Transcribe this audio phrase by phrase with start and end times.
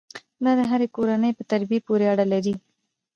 [0.43, 2.53] دا د هرې کورنۍ په تربیې پورې اړه لري.